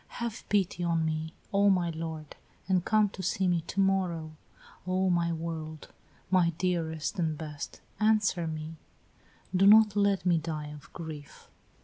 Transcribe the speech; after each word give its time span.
Have 0.17 0.49
pity 0.49 0.83
on 0.83 1.05
me, 1.05 1.35
O 1.53 1.69
my 1.69 1.91
lord, 1.91 2.35
and 2.67 2.83
come 2.83 3.09
to 3.09 3.21
see 3.21 3.47
me 3.47 3.61
to 3.67 3.79
morrow. 3.79 4.31
O, 4.87 5.11
my 5.11 5.31
world, 5.31 5.89
my 6.31 6.49
dearest 6.57 7.19
and 7.19 7.37
best, 7.37 7.81
answer 7.99 8.47
me; 8.47 8.77
do 9.55 9.67
not 9.67 9.95
let 9.95 10.25
me 10.25 10.39
die 10.39 10.69
of 10.69 10.91
grief." 10.91 11.49